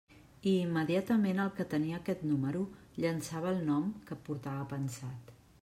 I 0.51 0.51
immediatament 0.59 1.41
el 1.43 1.51
que 1.59 1.67
tenia 1.75 1.99
aquest 2.01 2.25
número 2.31 2.65
llançava 3.05 3.53
el 3.55 3.63
nom 3.71 3.87
que 4.09 4.21
portava 4.31 4.69
pensat. 4.77 5.35